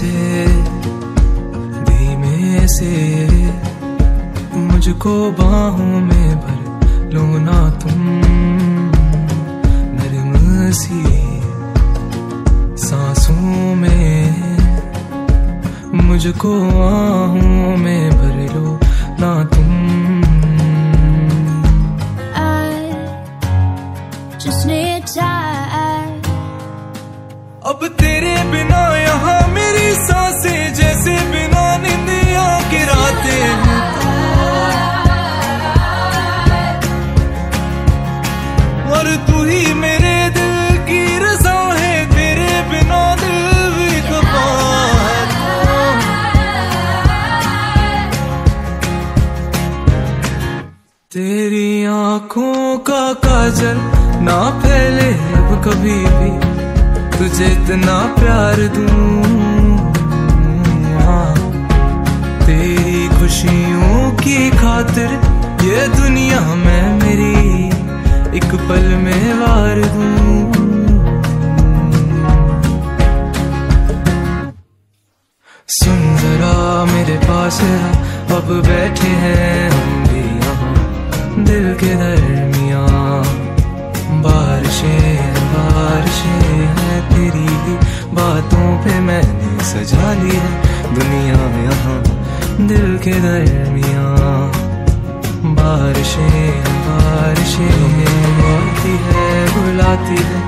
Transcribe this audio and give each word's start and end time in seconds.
से 0.00 0.46
धीमे 1.86 2.66
से। 2.68 2.94
मुझको 4.56 5.14
बाहों 5.30 5.94
में 6.00 6.30
भर 6.42 6.60
लो 7.14 7.24
ना 7.38 7.58
तुम 7.80 8.00
नरम 9.96 10.32
सी 10.80 11.02
सांसों 12.86 13.74
में। 13.74 14.10
मुझको 16.02 16.52
आहों 16.88 17.76
में 17.76 18.04
भर 18.10 18.38
लो 18.54 18.78
ना 19.20 19.32
तुम। 19.52 19.70
I 22.34 22.84
just 24.42 24.62
need 24.70 25.04
time. 25.16 26.16
अब 27.70 27.86
तेरे 28.00 28.34
बिना 28.52 28.82
आँखों 52.00 52.78
का 52.88 53.02
काजल 53.24 53.78
ना 54.26 54.38
फैले 54.60 55.08
अब 55.38 55.50
कभी 55.64 55.96
भी, 56.16 56.30
तुझे 57.16 57.46
इतना 57.46 57.96
प्यार 58.18 58.60
दूँ 58.76 59.08
हाँ। 61.00 61.34
तेरी 62.46 63.08
खुशियों 63.18 64.10
की 64.22 64.38
खातिर 64.56 65.10
ये 65.68 65.86
दुनिया 65.96 66.40
में 66.64 66.98
मेरी 67.02 67.34
एक 68.38 68.50
पल 68.68 68.88
में 69.04 69.34
वार 69.40 69.80
दूँ 69.94 70.38
सुन 75.78 76.00
जरा 76.22 76.56
मेरे 76.92 77.16
पास 77.28 77.60
अब 78.36 78.52
बैठे 78.66 79.08
हैं 79.24 79.70
हम 79.70 79.99
दिल 81.50 81.66
के 81.82 81.94
दरमिया 82.00 82.82
बारिशें 84.24 85.38
बारिशें 85.52 86.66
हैं 86.78 86.98
तेरी 87.10 87.46
ही 87.64 87.74
बातों 88.18 88.68
पे 88.84 88.98
मैंने 89.06 89.64
सजा 89.72 90.12
ली 90.22 90.36
है 90.36 90.50
दुनिया 90.94 91.40
यहाँ 91.66 91.98
दिल 92.68 92.96
के 93.06 93.14
दरमिया 93.26 94.06
बारिशें 95.60 96.50
बारिशें 96.88 97.90
आती 98.50 98.94
है, 99.06 99.24
बुलाती 99.54 100.22
है, 100.28 100.38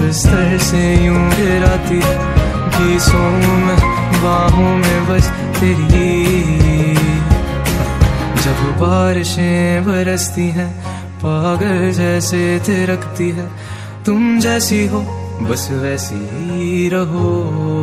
बिस्तर 0.00 0.58
से 0.68 0.82
यूँ 1.04 1.22
गिराती 1.30 2.00
है 2.04 2.14
गीसों 2.76 3.30
में 3.64 3.76
बाहों 4.22 4.74
में 4.76 5.08
बस 5.08 5.28
तेरी 5.58 6.71
जब 8.62 8.68
बारिशें 8.68 9.84
बरसती 9.84 10.48
हैं, 10.48 10.70
पागल 11.16 11.92
जैसे 11.92 12.62
थिरकती 12.68 13.30
है। 13.30 13.50
तुम 14.06 14.40
जैसी 14.40 14.86
हो, 14.86 15.00
बस 15.42 15.68
वैसी 15.70 16.28
ही 16.42 16.88
रहो। 16.88 17.81